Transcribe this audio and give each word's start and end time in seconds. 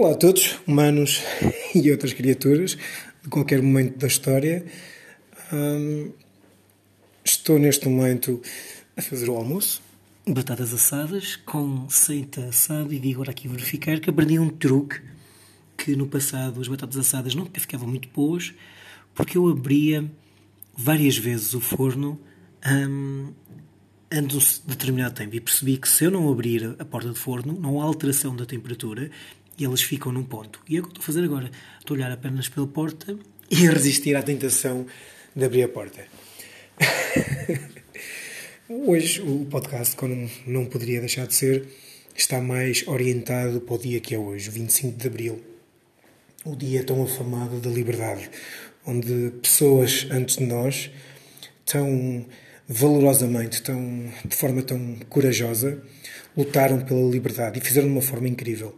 Olá 0.00 0.12
a 0.12 0.14
todos, 0.14 0.60
humanos 0.64 1.24
e 1.74 1.90
outras 1.90 2.12
criaturas, 2.12 2.78
de 3.20 3.28
qualquer 3.28 3.60
momento 3.60 3.98
da 3.98 4.06
história. 4.06 4.64
Hum, 5.52 6.12
estou 7.24 7.58
neste 7.58 7.88
momento 7.88 8.40
a 8.96 9.02
fazer 9.02 9.28
o 9.28 9.34
almoço. 9.34 9.82
Batatas 10.24 10.72
assadas 10.72 11.34
com 11.34 11.90
seita 11.90 12.44
assada 12.44 12.94
e 12.94 13.00
digo 13.00 13.14
agora 13.14 13.32
aqui 13.32 13.48
verificar 13.48 13.98
que 13.98 14.08
aprendi 14.08 14.38
um 14.38 14.50
truque 14.50 15.00
que 15.76 15.96
no 15.96 16.06
passado 16.06 16.60
as 16.60 16.68
batatas 16.68 16.96
assadas 16.96 17.34
nunca 17.34 17.60
ficavam 17.60 17.88
muito 17.88 18.08
boas 18.10 18.54
porque 19.16 19.36
eu 19.36 19.48
abria 19.48 20.08
várias 20.76 21.18
vezes 21.18 21.54
o 21.54 21.60
forno 21.60 22.20
hum, 22.64 23.32
antes 24.12 24.60
de 24.60 24.64
um 24.64 24.68
determinado 24.68 25.14
tempo 25.14 25.34
e 25.34 25.40
percebi 25.40 25.76
que 25.76 25.88
se 25.88 26.04
eu 26.04 26.10
não 26.12 26.30
abrir 26.30 26.76
a 26.78 26.84
porta 26.84 27.10
de 27.10 27.18
forno 27.18 27.52
não 27.52 27.80
há 27.80 27.84
alteração 27.84 28.36
da 28.36 28.46
temperatura 28.46 29.10
e 29.58 29.64
elas 29.64 29.82
ficam 29.82 30.12
num 30.12 30.22
ponto. 30.22 30.60
E 30.68 30.76
é 30.76 30.80
o 30.80 30.84
que 30.84 30.90
estou 30.90 31.02
a 31.02 31.06
fazer 31.06 31.24
agora. 31.24 31.50
Estou 31.78 31.94
a 31.94 31.98
olhar 31.98 32.12
apenas 32.12 32.48
pela 32.48 32.66
porta 32.66 33.18
e 33.50 33.66
a 33.66 33.72
resistir 33.72 34.14
à 34.14 34.22
tentação 34.22 34.86
de 35.34 35.44
abrir 35.44 35.64
a 35.64 35.68
porta. 35.68 36.04
Hoje 38.68 39.20
o 39.22 39.46
podcast, 39.46 39.96
como 39.96 40.30
não 40.46 40.66
poderia 40.66 41.00
deixar 41.00 41.26
de 41.26 41.34
ser, 41.34 41.66
está 42.14 42.40
mais 42.40 42.86
orientado 42.86 43.60
para 43.60 43.74
o 43.74 43.78
dia 43.78 43.98
que 43.98 44.14
é 44.14 44.18
hoje, 44.18 44.50
25 44.50 44.98
de 44.98 45.06
Abril. 45.06 45.42
O 46.44 46.54
dia 46.54 46.84
tão 46.84 47.02
afamado 47.02 47.60
da 47.60 47.70
liberdade, 47.70 48.30
onde 48.86 49.32
pessoas 49.42 50.06
antes 50.10 50.36
de 50.36 50.44
nós, 50.44 50.90
tão 51.64 52.26
valorosamente, 52.68 53.62
tão, 53.62 54.12
de 54.22 54.36
forma 54.36 54.62
tão 54.62 54.96
corajosa, 55.08 55.82
lutaram 56.36 56.80
pela 56.80 57.10
liberdade 57.10 57.58
e 57.58 57.62
fizeram 57.62 57.88
de 57.88 57.94
uma 57.94 58.02
forma 58.02 58.28
incrível 58.28 58.76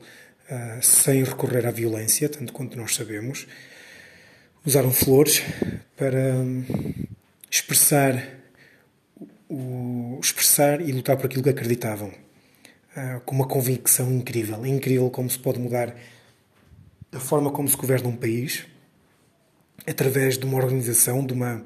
uh, 0.51 0.83
sem 0.83 1.23
recorrer 1.23 1.67
à 1.67 1.71
violência, 1.71 2.29
tanto 2.29 2.53
quanto 2.53 2.77
nós 2.77 2.95
sabemos. 2.95 3.47
Usaram 4.65 4.93
flores 4.93 5.43
para 5.97 6.35
um, 6.35 6.65
expressar, 7.51 8.23
o, 9.49 10.19
expressar 10.23 10.81
e 10.81 10.93
lutar 10.93 11.17
por 11.17 11.27
aquilo 11.27 11.43
que 11.43 11.51
acreditavam, 11.51 12.09
uh, 12.09 13.21
com 13.25 13.35
uma 13.35 13.47
convicção 13.47 14.13
incrível. 14.13 14.65
É 14.65 14.69
incrível 14.69 15.09
como 15.11 15.31
se 15.31 15.39
pode 15.39 15.59
mudar 15.59 15.95
a 17.13 17.21
forma 17.21 17.51
como 17.51 17.69
se 17.69 17.77
governa 17.77 18.09
um 18.09 18.17
país 18.17 18.67
através 19.87 20.39
de 20.39 20.45
uma 20.45 20.59
organização, 20.59 21.25
de, 21.25 21.33
uma, 21.33 21.65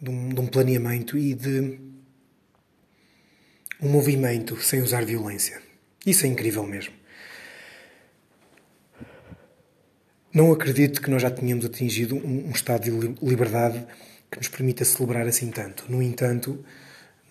de, 0.00 0.10
um, 0.10 0.28
de 0.28 0.40
um 0.40 0.46
planeamento 0.46 1.18
e 1.18 1.34
de 1.34 1.78
um 3.80 3.88
movimento 3.88 4.56
sem 4.62 4.80
usar 4.80 5.04
violência. 5.04 5.60
Isso 6.06 6.24
é 6.24 6.28
incrível 6.28 6.62
mesmo. 6.62 6.94
Não 10.36 10.52
acredito 10.52 11.00
que 11.00 11.08
nós 11.08 11.22
já 11.22 11.30
tenhamos 11.30 11.64
atingido 11.64 12.14
um, 12.14 12.48
um 12.48 12.50
estado 12.50 12.82
de 12.82 13.24
liberdade 13.24 13.86
que 14.30 14.36
nos 14.36 14.48
permita 14.48 14.84
celebrar 14.84 15.26
assim 15.26 15.50
tanto. 15.50 15.90
No 15.90 16.02
entanto, 16.02 16.62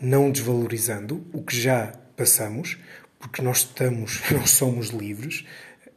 não 0.02 0.32
desvalorizando 0.32 1.24
o 1.32 1.44
que 1.44 1.56
já 1.56 1.94
passamos, 2.18 2.80
porque 3.20 3.44
nós 3.44 3.58
estamos, 3.58 4.24
nós 4.34 4.50
somos 4.50 4.88
livres, 4.88 5.46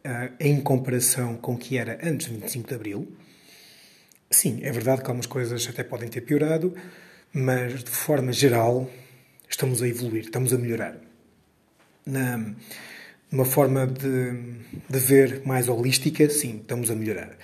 uh, 0.04 0.34
em 0.38 0.60
comparação 0.60 1.38
com 1.38 1.54
o 1.54 1.56
que 1.56 1.78
era 1.78 1.98
antes 2.02 2.26
de 2.26 2.34
25 2.34 2.68
de 2.68 2.74
Abril. 2.74 3.16
Sim, 4.30 4.60
é 4.62 4.70
verdade 4.70 5.00
que 5.00 5.06
algumas 5.06 5.24
coisas 5.24 5.66
até 5.66 5.82
podem 5.82 6.10
ter 6.10 6.20
piorado, 6.20 6.74
mas 7.32 7.82
de 7.82 7.90
forma 7.90 8.34
geral 8.34 8.86
estamos 9.48 9.80
a 9.80 9.88
evoluir, 9.88 10.24
estamos 10.24 10.52
a 10.52 10.58
melhorar. 10.58 10.94
Na, 12.04 12.52
uma 13.30 13.44
forma 13.44 13.86
de, 13.86 14.32
de 14.88 14.98
ver 14.98 15.42
mais 15.44 15.68
holística, 15.68 16.28
sim, 16.30 16.58
estamos 16.60 16.90
a 16.90 16.94
melhorar. 16.94 17.36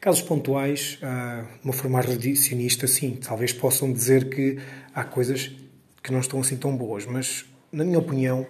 Casos 0.00 0.22
pontuais, 0.22 0.98
ah, 1.02 1.44
uma 1.62 1.72
forma 1.72 2.00
reducionista, 2.00 2.86
sim, 2.86 3.18
talvez 3.20 3.52
possam 3.52 3.92
dizer 3.92 4.28
que 4.28 4.58
há 4.94 5.04
coisas 5.04 5.50
que 6.02 6.12
não 6.12 6.20
estão 6.20 6.40
assim 6.40 6.56
tão 6.56 6.76
boas, 6.76 7.06
mas, 7.06 7.44
na 7.70 7.84
minha 7.84 7.98
opinião, 7.98 8.46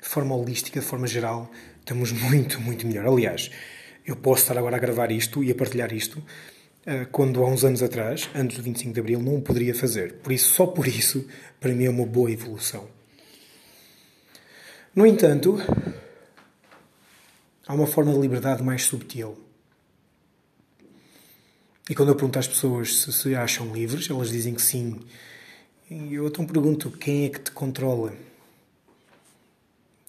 de 0.00 0.08
forma 0.08 0.34
holística, 0.34 0.80
de 0.80 0.86
forma 0.86 1.06
geral, 1.06 1.50
estamos 1.80 2.12
muito, 2.30 2.60
muito 2.60 2.86
melhor. 2.86 3.06
Aliás, 3.06 3.50
eu 4.06 4.16
posso 4.16 4.42
estar 4.42 4.58
agora 4.58 4.76
a 4.76 4.78
gravar 4.78 5.10
isto 5.10 5.42
e 5.42 5.50
a 5.50 5.54
partilhar 5.54 5.92
isto 5.92 6.22
ah, 6.86 7.06
quando 7.10 7.42
há 7.42 7.48
uns 7.48 7.64
anos 7.64 7.82
atrás, 7.82 8.28
antes 8.34 8.58
do 8.58 8.62
25 8.62 8.92
de 8.92 9.00
Abril, 9.00 9.20
não 9.22 9.36
o 9.36 9.42
poderia 9.42 9.74
fazer. 9.74 10.14
Por 10.14 10.32
isso, 10.32 10.52
só 10.52 10.66
por 10.66 10.86
isso, 10.86 11.26
para 11.58 11.72
mim 11.72 11.84
é 11.84 11.90
uma 11.90 12.04
boa 12.04 12.30
evolução. 12.30 12.86
No 14.94 15.06
entanto, 15.06 15.58
há 17.66 17.74
uma 17.74 17.86
forma 17.86 18.12
de 18.12 18.18
liberdade 18.18 18.62
mais 18.62 18.84
subtil. 18.84 19.38
E 21.88 21.94
quando 21.94 22.10
eu 22.10 22.16
pergunto 22.16 22.38
às 22.38 22.48
pessoas 22.48 22.96
se 22.96 23.12
se 23.12 23.34
acham 23.34 23.74
livres, 23.74 24.08
elas 24.08 24.30
dizem 24.30 24.54
que 24.54 24.62
sim. 24.62 25.00
E 25.90 26.14
eu 26.14 26.26
então 26.26 26.46
pergunto: 26.46 26.90
quem 26.90 27.26
é 27.26 27.28
que 27.28 27.40
te 27.40 27.50
controla? 27.50 28.14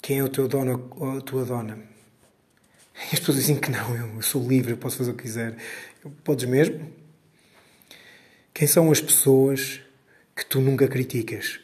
Quem 0.01 0.19
é 0.19 0.23
o 0.23 0.29
teu 0.29 0.47
dono 0.47 0.87
ou 0.91 1.17
a 1.17 1.21
tua 1.21 1.43
dona? 1.43 1.77
E 2.95 3.13
as 3.13 3.19
pessoas 3.19 3.37
dizem 3.37 3.59
que 3.59 3.69
não, 3.69 3.95
eu 3.95 4.21
sou 4.21 4.47
livre, 4.47 4.71
eu 4.71 4.77
posso 4.77 4.97
fazer 4.97 5.11
o 5.11 5.15
que 5.15 5.23
quiser. 5.23 5.57
Eu, 6.03 6.11
podes 6.23 6.45
mesmo? 6.47 6.89
Quem 8.53 8.67
são 8.67 8.89
as 8.89 9.01
pessoas 9.01 9.81
que 10.33 10.45
tu 10.45 10.61
nunca 10.61 10.87
criticas? 10.87 11.59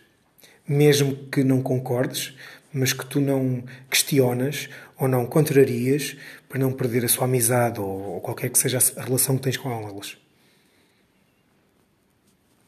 Mesmo 0.68 1.16
que 1.30 1.42
não 1.42 1.62
concordes, 1.62 2.36
mas 2.74 2.94
que 2.94 3.06
tu 3.06 3.20
não 3.20 3.64
questionas 3.90 4.70
ou 4.98 5.08
não 5.08 5.26
contrarias 5.26 6.16
para 6.48 6.60
não 6.60 6.72
perder 6.72 7.06
a 7.06 7.10
sua 7.10 7.26
amizade 7.26 7.80
ou, 7.80 8.16
ou 8.16 8.22
qualquer 8.22 8.50
que 8.50 8.58
seja 8.58 8.80
a 8.98 9.04
relação 9.04 9.38
que 9.38 9.44
tens 9.44 9.58
com 9.58 9.72
elas? 9.72 10.18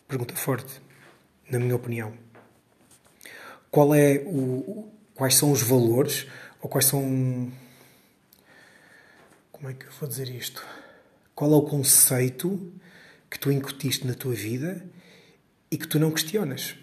Pergunta 0.08 0.36
forte, 0.36 0.81
na 1.50 1.59
minha 1.59 1.75
opinião. 1.75 2.13
Qual 3.72 3.96
é 3.96 4.22
o, 4.25 4.92
quais 5.16 5.36
são 5.36 5.52
os 5.52 5.62
valores 5.62 6.28
ou 6.62 6.69
quais 6.69 6.86
são. 6.86 7.52
Como 9.52 9.69
é 9.69 9.74
que 9.74 9.86
eu 9.86 9.92
vou 10.00 10.08
dizer 10.08 10.30
isto? 10.30 10.66
Qual 11.36 11.52
é 11.52 11.56
o 11.56 11.62
conceito 11.62 12.72
que 13.30 13.38
tu 13.38 13.52
incutiste 13.52 14.08
na 14.08 14.13
tua 14.13 14.34
vida 14.34 14.86
e 15.69 15.78
que 15.78 15.88
tu 15.88 16.00
não 16.00 16.12
questionas? 16.12 16.75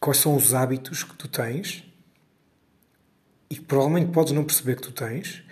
Quais 0.00 0.18
são 0.18 0.36
os 0.36 0.54
hábitos 0.54 1.02
que 1.02 1.14
tu 1.14 1.28
tens 1.28 1.84
e 3.50 3.56
que 3.56 3.62
provavelmente 3.62 4.10
podes 4.12 4.32
não 4.32 4.44
perceber 4.44 4.76
que 4.76 4.82
tu 4.82 4.92
tens 4.92 5.42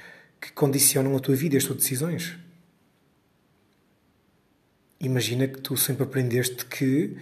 que 0.40 0.52
condicionam 0.52 1.16
a 1.16 1.20
tua 1.20 1.34
vida 1.34 1.54
e 1.54 1.58
as 1.58 1.64
tuas 1.64 1.78
decisões. 1.78 2.36
Imagina 5.00 5.48
que 5.48 5.60
tu 5.60 5.76
sempre 5.76 6.04
aprendeste 6.04 6.66
que. 6.66 7.16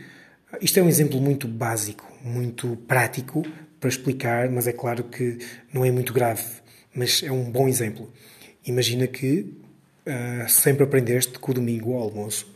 Isto 0.61 0.79
é 0.79 0.83
um 0.83 0.89
exemplo 0.89 1.21
muito 1.21 1.49
básico, 1.49 2.07
muito 2.23 2.77
prático 2.89 3.43
para 3.81 3.89
explicar, 3.89 4.51
mas 4.51 4.67
é 4.67 4.73
claro 4.73 5.05
que 5.05 5.39
não 5.73 5.85
é 5.85 5.91
muito 5.91 6.13
grave, 6.13 6.45
mas 6.95 7.23
é 7.23 7.33
um 7.33 7.51
bom 7.51 7.69
exemplo. 7.69 8.13
Imagina 8.67 9.07
que 9.07 9.53
uh, 10.07 10.49
sempre 10.49 10.85
aprendeste 10.85 11.39
que 11.39 11.51
o 11.51 11.55
domingo, 11.55 11.93
o 11.93 11.97
almoço, 11.97 12.55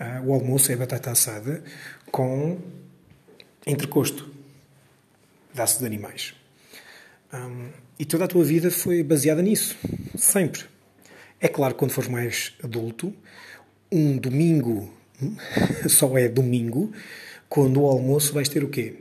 uh, 0.00 0.24
o 0.26 0.32
almoço 0.32 0.70
é 0.70 0.76
batata 0.76 1.10
assada 1.10 1.62
com 2.10 2.58
entrecosto 3.66 4.30
de 5.52 5.60
aço 5.60 5.80
de 5.80 5.86
animais. 5.86 6.34
Um, 7.32 7.70
e 7.98 8.04
toda 8.04 8.24
a 8.24 8.28
tua 8.28 8.44
vida 8.44 8.70
foi 8.70 9.02
baseada 9.02 9.42
nisso, 9.42 9.76
sempre. 10.16 10.64
É 11.40 11.48
claro 11.48 11.74
que 11.74 11.80
quando 11.80 11.90
fores 11.90 12.08
mais 12.08 12.54
adulto, 12.62 13.12
um 13.90 14.16
domingo 14.16 14.92
só 15.88 16.16
é 16.16 16.28
domingo 16.28 16.92
quando 17.48 17.80
o 17.80 17.86
almoço 17.86 18.32
vais 18.32 18.48
ter 18.48 18.62
o 18.62 18.68
quê? 18.68 18.96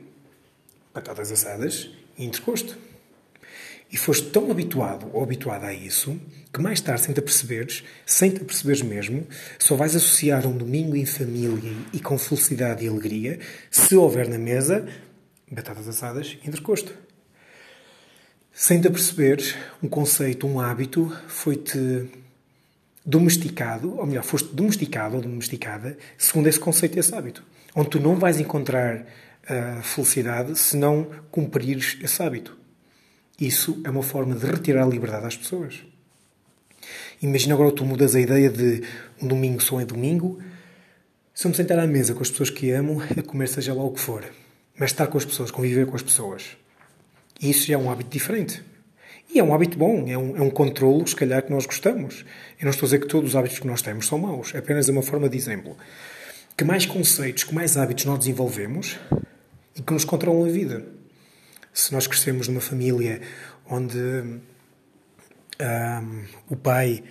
Batatas 0.93 1.31
assadas 1.31 1.89
e 2.17 2.25
entrecosto. 2.25 2.77
E 3.91 3.97
foste 3.97 4.29
tão 4.29 4.51
habituado 4.51 5.09
ou 5.13 5.23
habituada 5.23 5.67
a 5.67 5.73
isso 5.73 6.19
que 6.51 6.61
mais 6.61 6.79
tarde, 6.79 7.01
sem 7.01 7.13
te 7.13 7.19
aperceberes, 7.19 7.83
sem 8.05 8.31
te 8.31 8.41
aperceberes 8.41 8.81
mesmo, 8.81 9.27
só 9.59 9.75
vais 9.75 9.93
associar 9.93 10.47
um 10.47 10.57
domingo 10.57 10.95
em 10.95 11.05
família 11.05 11.73
e 11.91 11.99
com 11.99 12.17
felicidade 12.17 12.85
e 12.85 12.87
alegria 12.87 13.39
se 13.69 13.93
houver 13.95 14.29
na 14.29 14.37
mesa 14.37 14.87
batatas 15.51 15.87
assadas 15.87 16.37
e 16.43 16.47
entrecosto. 16.47 16.93
Sem 18.53 18.79
te 18.79 18.87
aperceberes, 18.87 19.53
um 19.83 19.89
conceito, 19.89 20.47
um 20.47 20.59
hábito 20.61 21.13
foi-te 21.27 22.09
domesticado, 23.05 23.97
ou 23.97 24.05
melhor, 24.05 24.23
foste 24.23 24.47
domesticado 24.53 25.17
ou 25.17 25.21
domesticada 25.21 25.97
segundo 26.17 26.47
esse 26.47 26.59
conceito 26.59 26.95
e 26.95 26.99
esse 26.99 27.13
hábito. 27.13 27.43
Onde 27.75 27.89
tu 27.89 27.99
não 27.99 28.15
vais 28.15 28.39
encontrar 28.39 29.05
a 29.45 29.81
felicidade 29.81 30.57
se 30.57 30.77
não 30.77 31.03
cumprires 31.29 31.97
esse 32.01 32.23
hábito. 32.23 32.57
Isso 33.39 33.81
é 33.83 33.89
uma 33.89 34.03
forma 34.03 34.35
de 34.35 34.45
retirar 34.45 34.83
a 34.83 34.87
liberdade 34.87 35.25
às 35.25 35.35
pessoas. 35.35 35.83
Imagina 37.21 37.53
agora 37.53 37.71
tu 37.71 37.85
mudas 37.85 38.15
a 38.15 38.19
ideia 38.19 38.49
de 38.49 38.83
um 39.21 39.27
domingo 39.27 39.61
só 39.61 39.79
é 39.79 39.85
domingo. 39.85 40.39
Se 41.33 41.47
eu 41.47 41.49
me 41.49 41.55
sentar 41.55 41.79
à 41.79 41.87
mesa 41.87 42.13
com 42.13 42.21
as 42.21 42.29
pessoas 42.29 42.49
que 42.49 42.71
amo, 42.71 43.01
a 43.01 43.21
comer 43.23 43.47
seja 43.47 43.73
lá 43.73 43.83
o 43.83 43.91
que 43.91 43.99
for. 43.99 44.23
mas 44.77 44.91
estar 44.91 45.07
com 45.07 45.17
as 45.17 45.25
pessoas, 45.25 45.51
conviver 45.51 45.85
com 45.85 45.95
as 45.95 46.03
pessoas. 46.03 46.57
Isso 47.41 47.67
já 47.67 47.75
é 47.75 47.77
um 47.77 47.89
hábito 47.89 48.09
diferente. 48.09 48.63
E 49.33 49.39
é 49.39 49.43
um 49.43 49.53
hábito 49.53 49.77
bom, 49.77 50.05
é 50.07 50.17
um, 50.17 50.37
é 50.37 50.41
um 50.41 50.49
controlo, 50.49 51.05
se 51.07 51.15
calhar, 51.15 51.41
que 51.43 51.51
nós 51.51 51.65
gostamos. 51.65 52.25
Eu 52.59 52.65
não 52.65 52.71
estou 52.71 52.85
a 52.85 52.87
dizer 52.87 52.99
que 52.99 53.07
todos 53.07 53.31
os 53.31 53.35
hábitos 53.35 53.59
que 53.59 53.67
nós 53.67 53.81
temos 53.81 54.07
são 54.07 54.17
maus, 54.17 54.53
é 54.53 54.59
apenas 54.59 54.87
uma 54.87 55.01
forma 55.01 55.27
de 55.27 55.37
exemplo. 55.37 55.77
Que 56.55 56.63
mais 56.63 56.85
conceitos, 56.85 57.43
que 57.43 57.53
mais 57.53 57.75
hábitos 57.75 58.05
nós 58.05 58.19
desenvolvemos 58.19 58.97
e 59.75 59.81
que 59.81 59.91
nos 59.91 60.05
controlam 60.05 60.45
a 60.45 60.49
vida. 60.49 60.85
Se 61.75 61.91
nós 61.91 62.07
crescemos 62.07 62.47
numa 62.47 62.61
família 62.61 63.21
onde 63.69 63.99
um, 63.99 64.41
o 66.49 66.55
pai. 66.55 67.03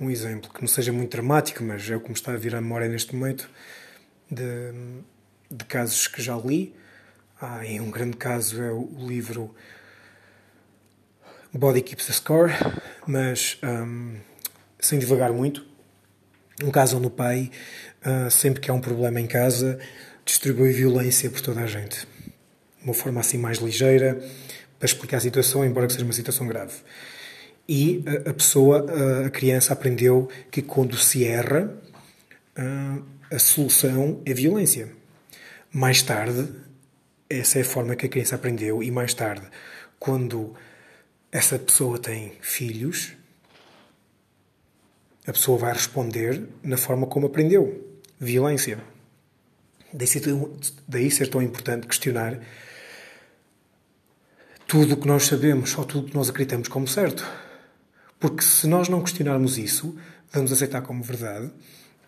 Um 0.00 0.10
exemplo 0.10 0.52
que 0.52 0.60
não 0.60 0.66
seja 0.66 0.92
muito 0.92 1.12
dramático, 1.12 1.62
mas 1.62 1.88
é 1.88 1.94
o 1.94 2.00
que 2.00 2.08
me 2.08 2.14
está 2.14 2.32
a 2.32 2.36
vir 2.36 2.56
à 2.56 2.60
memória 2.60 2.88
neste 2.88 3.14
momento, 3.14 3.48
de, 4.28 4.72
de 5.48 5.64
casos 5.66 6.08
que 6.08 6.20
já 6.20 6.36
li. 6.36 6.74
Ah, 7.40 7.64
e 7.64 7.80
um 7.80 7.92
grande 7.92 8.16
caso 8.16 8.60
é 8.60 8.72
o 8.72 8.88
livro 9.06 9.54
Body 11.52 11.80
Keeps 11.80 12.06
the 12.06 12.12
Score, 12.12 12.50
mas 13.06 13.56
um, 13.62 14.16
sem 14.80 14.98
devagar 14.98 15.32
muito. 15.32 15.64
Um 16.60 16.72
caso 16.72 16.96
onde 16.96 17.06
o 17.06 17.10
pai, 17.10 17.52
uh, 18.04 18.28
sempre 18.32 18.60
que 18.60 18.68
há 18.68 18.74
um 18.74 18.80
problema 18.80 19.20
em 19.20 19.28
casa, 19.28 19.78
distribui 20.30 20.72
violência 20.72 21.28
por 21.28 21.40
toda 21.40 21.60
a 21.60 21.66
gente. 21.66 22.06
De 22.78 22.84
uma 22.84 22.94
forma 22.94 23.20
assim 23.20 23.36
mais 23.36 23.58
ligeira, 23.58 24.22
para 24.78 24.86
explicar 24.86 25.16
a 25.16 25.20
situação, 25.20 25.64
embora 25.64 25.86
que 25.88 25.92
seja 25.92 26.04
uma 26.04 26.12
situação 26.12 26.46
grave. 26.46 26.74
E 27.68 28.04
a, 28.26 28.32
pessoa, 28.32 28.86
a, 29.26 29.30
criança, 29.30 29.72
aprendeu 29.72 30.28
que 30.50 30.62
quando 30.62 30.96
se 30.96 31.24
erra, 31.24 31.76
a 33.30 33.38
solução 33.38 34.22
é 34.24 34.32
violência. 34.32 34.92
Mais 35.72 36.00
tarde, 36.00 36.48
essa 37.28 37.58
é 37.58 37.62
a 37.62 37.64
forma 37.64 37.96
que 37.96 38.06
a 38.06 38.08
criança 38.08 38.36
aprendeu, 38.36 38.82
e 38.82 38.90
mais 38.90 39.12
tarde, 39.12 39.46
quando 39.98 40.54
essa 41.32 41.58
pessoa 41.58 41.98
tem 41.98 42.32
filhos, 42.40 43.12
a 45.26 45.32
pessoa 45.32 45.58
vai 45.58 45.72
responder 45.72 46.42
na 46.62 46.76
forma 46.76 47.06
como 47.06 47.26
aprendeu 47.26 47.98
violência. 48.18 48.78
Daí 49.92 51.10
ser, 51.10 51.28
tão, 51.28 51.42
importante 51.42 51.86
questionar 51.86 52.38
tudo 54.66 54.94
o 54.94 54.96
que 54.96 55.06
nós 55.06 55.24
sabemos 55.24 55.76
ou 55.76 55.84
tudo 55.84 56.06
o 56.06 56.10
que 56.10 56.16
nós 56.16 56.30
acreditamos 56.30 56.68
como 56.68 56.86
certo. 56.86 57.28
Porque 58.20 58.42
se 58.42 58.66
nós 58.66 58.88
não 58.88 59.02
questionarmos 59.02 59.58
isso, 59.58 59.96
vamos 60.32 60.52
aceitar 60.52 60.82
como 60.82 61.02
verdade 61.02 61.50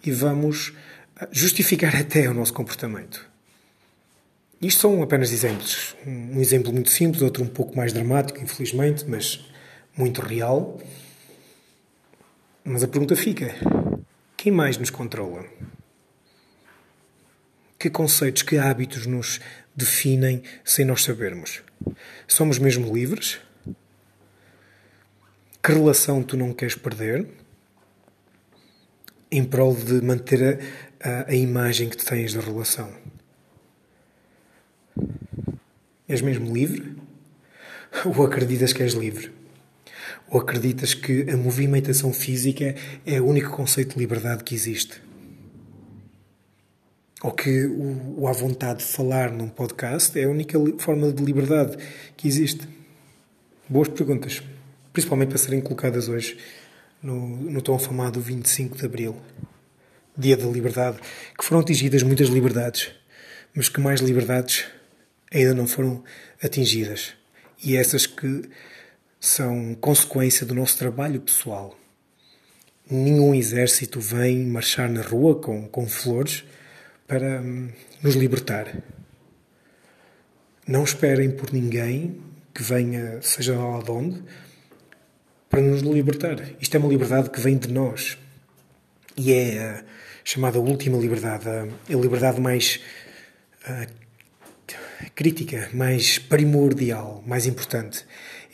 e 0.05 0.13
vamos 0.13 0.73
ah, 1.17 1.27
justificar 1.33 1.95
até 1.97 2.29
o 2.29 2.35
nosso 2.35 2.55
comportamento. 2.55 3.29
Isto 4.61 4.83
são 4.83 5.03
apenas 5.03 5.33
exemplos. 5.33 5.97
Um 6.07 6.41
exemplo 6.41 6.73
muito 6.73 6.91
simples, 6.91 7.21
outro 7.21 7.43
um 7.43 7.49
pouco 7.49 7.77
mais 7.77 7.93
dramático, 7.93 8.41
infelizmente, 8.41 9.05
mas 9.09 9.45
muito 9.97 10.21
real. 10.21 10.81
Mas 12.65 12.85
a 12.85 12.89
pergunta 12.89 13.17
fica: 13.17 13.53
quem 14.37 14.53
mais 14.53 14.79
nos 14.79 14.91
controla? 14.91 15.45
Que 17.83 17.91
conceitos, 17.91 18.45
que 18.45 18.59
hábitos 18.59 19.07
nos 19.07 19.41
definem 19.75 20.45
sem 20.65 20.85
nós 20.85 21.03
sabermos? 21.03 21.65
Somos 22.29 22.57
mesmo 22.57 22.95
livres? 22.95 23.41
Que 25.61 25.73
relação 25.73 26.23
tu 26.23 26.37
não 26.37 26.53
queres 26.53 26.77
perder? 26.77 27.27
Em 29.33 29.43
prol 29.43 29.75
de 29.75 30.01
manter 30.01 30.61
a, 31.03 31.09
a, 31.09 31.31
a 31.31 31.35
imagem 31.35 31.89
que 31.89 31.97
tens 31.97 32.33
da 32.33 32.41
relação. 32.41 32.89
És 36.09 36.23
mesmo 36.23 36.55
livre? 36.55 36.97
Ou 38.05 38.25
acreditas 38.25 38.73
que 38.73 38.85
és 38.85 38.93
livre? 38.93 39.33
Ou 40.29 40.41
acreditas 40.41 40.95
que 40.95 41.29
a 41.29 41.37
movimentação 41.37 42.13
física 42.13 42.77
é 43.05 43.21
o 43.21 43.27
único 43.27 43.51
conceito 43.51 43.95
de 43.95 43.99
liberdade 43.99 44.45
que 44.45 44.55
existe? 44.55 45.03
Ou 47.23 47.31
que 47.31 47.67
o, 47.67 48.23
o 48.23 48.29
à 48.29 48.33
vontade 48.33 48.81
de 48.81 48.85
falar 48.85 49.31
num 49.31 49.49
podcast 49.49 50.19
é 50.19 50.25
a 50.25 50.29
única 50.29 50.59
forma 50.79 51.13
de 51.13 51.23
liberdade 51.23 51.77
que 52.17 52.27
existe? 52.27 52.69
Boas 53.69 53.89
perguntas, 53.89 54.43
principalmente 54.93 55.29
para 55.29 55.39
serem 55.39 55.61
colocadas 55.61 56.09
hoje 56.09 56.37
no, 57.01 57.29
no 57.29 57.63
tão 57.63 57.77
afamado 57.77 58.21
25 58.21 58.77
de 58.77 58.85
Abril, 58.85 59.17
Dia 60.19 60.37
da 60.37 60.47
Liberdade, 60.47 60.99
que 61.39 61.45
foram 61.45 61.61
atingidas 61.61 62.03
muitas 62.03 62.29
liberdades, 62.29 62.91
mas 63.55 63.69
que 63.69 63.81
mais 63.81 64.01
liberdades 64.01 64.65
ainda 65.33 65.55
não 65.55 65.67
foram 65.67 66.03
atingidas. 66.43 67.15
E 67.65 67.77
essas 67.77 68.05
que 68.05 68.49
são 69.21 69.77
consequência 69.81 70.45
do 70.45 70.55
nosso 70.55 70.77
trabalho 70.77 71.21
pessoal. 71.21 71.79
Nenhum 72.91 73.33
exército 73.33 74.01
vem 74.01 74.45
marchar 74.45 74.91
na 74.91 75.01
rua 75.01 75.41
com, 75.41 75.69
com 75.69 75.87
flores 75.87 76.45
para 77.13 77.43
hum, 77.43 77.69
nos 78.03 78.15
libertar. 78.15 78.75
Não 80.67 80.83
esperem 80.83 81.31
por 81.31 81.53
ninguém 81.53 82.23
que 82.55 82.63
venha, 82.63 83.21
seja 83.21 83.55
lá 83.55 83.83
de 83.83 83.91
onde, 83.91 84.23
para 85.51 85.61
nos 85.61 85.83
libertar. 85.83 86.39
Isto 86.59 86.75
é 86.75 86.81
uma 86.81 86.89
liberdade 86.89 87.29
que 87.29 87.39
vem 87.39 87.59
de 87.59 87.71
nós. 87.71 88.17
E 89.15 89.31
é 89.31 89.59
a 89.59 89.85
chamada 90.25 90.59
última 90.59 90.97
liberdade, 90.97 91.47
a 91.51 91.95
liberdade 91.95 92.41
mais 92.41 92.81
crítica, 95.15 95.69
mais 95.75 96.19
primordial, 96.19 97.23
mais 97.27 97.45
importante. 97.45 98.07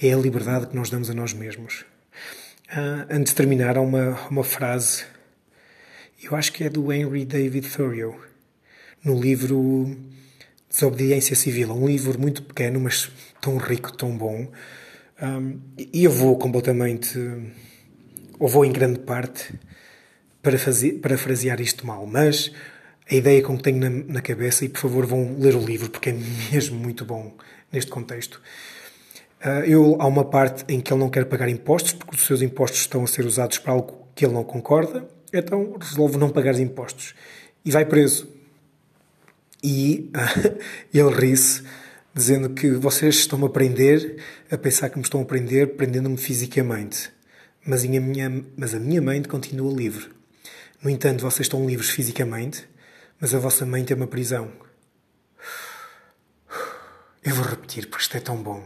É 0.02 0.12
a 0.12 0.16
liberdade 0.16 0.66
que 0.66 0.74
nós 0.74 0.90
damos 0.90 1.08
a 1.08 1.14
nós 1.14 1.32
mesmos. 1.32 1.84
Uh, 2.72 3.06
antes 3.08 3.30
de 3.30 3.36
terminar, 3.36 3.76
há 3.76 3.80
uma, 3.80 4.18
uma 4.28 4.42
frase, 4.42 5.04
eu 6.20 6.34
acho 6.34 6.52
que 6.52 6.64
é 6.64 6.68
do 6.68 6.92
Henry 6.92 7.24
David 7.24 7.68
Thoreau, 7.68 8.28
no 9.04 9.20
livro 9.20 9.96
Desobediência 10.68 11.34
Civil. 11.34 11.70
É 11.70 11.72
um 11.72 11.86
livro 11.86 12.18
muito 12.20 12.42
pequeno, 12.42 12.80
mas 12.80 13.10
tão 13.40 13.56
rico, 13.56 13.96
tão 13.96 14.16
bom. 14.16 14.48
Um, 15.20 15.58
e 15.76 16.04
eu 16.04 16.10
vou 16.10 16.36
completamente, 16.36 17.18
ou 18.38 18.48
vou 18.48 18.64
em 18.64 18.72
grande 18.72 19.00
parte, 19.00 19.52
para 20.42 20.58
fazer, 20.58 20.92
parafrasear 20.94 21.60
isto 21.60 21.86
mal, 21.86 22.06
mas 22.06 22.52
a 23.10 23.14
ideia 23.14 23.42
com 23.42 23.56
que 23.56 23.62
tenho 23.64 23.78
na, 23.78 23.90
na, 23.90 24.20
cabeça, 24.20 24.64
e 24.64 24.68
por 24.68 24.80
favor 24.80 25.06
vão 25.06 25.36
ler 25.38 25.56
o 25.56 25.64
livro, 25.64 25.90
porque 25.90 26.10
é 26.10 26.16
mesmo 26.52 26.78
muito 26.78 27.04
bom 27.04 27.34
neste 27.72 27.90
contexto. 27.90 28.40
Uh, 29.44 29.64
eu, 29.66 29.96
há 30.00 30.06
uma 30.06 30.24
parte 30.24 30.64
em 30.68 30.80
que 30.80 30.92
ele 30.92 31.00
não 31.00 31.08
quer 31.08 31.24
pagar 31.24 31.48
impostos, 31.48 31.92
porque 31.92 32.14
os 32.14 32.26
seus 32.26 32.42
impostos 32.42 32.80
estão 32.80 33.02
a 33.02 33.06
ser 33.06 33.24
usados 33.24 33.58
para 33.58 33.72
algo 33.72 34.08
que 34.14 34.24
ele 34.24 34.34
não 34.34 34.44
concorda, 34.44 35.08
então 35.32 35.76
resolve 35.80 36.16
não 36.18 36.30
pagar 36.30 36.58
impostos. 36.58 37.14
E 37.64 37.70
vai 37.70 37.84
preso. 37.84 38.37
E 40.92 40.98
ele 40.98 41.14
ri-se, 41.14 41.62
dizendo 42.14 42.50
que 42.50 42.70
vocês 42.70 43.16
estão 43.16 43.42
a 43.42 43.46
aprender 43.46 44.22
a 44.50 44.56
pensar 44.56 44.90
que 44.90 44.96
me 44.96 45.02
estão 45.02 45.20
a 45.20 45.22
aprender 45.22 45.76
prendendo-me 45.76 46.16
fisicamente. 46.16 47.10
Mas 47.66 47.84
a, 47.84 47.88
minha, 47.88 48.44
mas 48.56 48.74
a 48.74 48.80
minha 48.80 49.02
mente 49.02 49.28
continua 49.28 49.72
livre. 49.74 50.08
No 50.82 50.88
entanto, 50.88 51.22
vocês 51.22 51.46
estão 51.46 51.66
livres 51.66 51.90
fisicamente, 51.90 52.68
mas 53.20 53.34
a 53.34 53.38
vossa 53.38 53.66
mente 53.66 53.92
é 53.92 53.96
uma 53.96 54.06
prisão. 54.06 54.50
Eu 57.22 57.34
vou 57.34 57.44
repetir 57.44 57.88
porque 57.88 58.02
isto 58.02 58.16
é 58.16 58.20
tão 58.20 58.42
bom. 58.42 58.64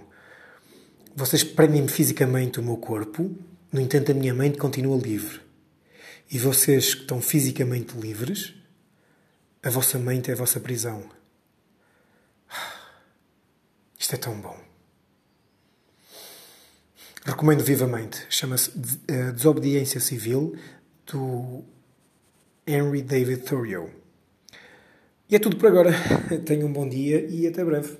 Vocês 1.16 1.42
prendem-me 1.42 1.88
fisicamente 1.88 2.60
o 2.60 2.62
meu 2.62 2.76
corpo, 2.76 3.36
no 3.72 3.80
entanto, 3.80 4.12
a 4.12 4.14
minha 4.14 4.34
mente 4.34 4.58
continua 4.58 4.96
livre. 4.98 5.40
E 6.30 6.38
vocês 6.38 6.94
que 6.94 7.02
estão 7.02 7.20
fisicamente 7.20 7.96
livres 7.98 8.54
a 9.62 9.70
vossa 9.70 9.98
mente 9.98 10.30
é 10.30 10.34
a 10.34 10.36
vossa 10.36 10.58
prisão. 10.58 11.08
Isto 13.98 14.14
é 14.14 14.18
tão 14.18 14.40
bom. 14.40 14.58
Recomendo 17.24 17.62
vivamente. 17.62 18.26
Chama-se 18.28 18.72
eh, 19.06 19.30
Desobediência 19.30 20.00
Civil, 20.00 20.58
do 21.06 21.64
Henry 22.66 23.02
David 23.02 23.42
Thoreau. 23.42 23.90
E 25.30 25.36
é 25.36 25.38
tudo 25.38 25.56
por 25.56 25.68
agora. 25.68 25.92
Tenham 26.44 26.68
um 26.68 26.72
bom 26.72 26.88
dia 26.88 27.24
e 27.26 27.46
até 27.46 27.64
breve. 27.64 27.96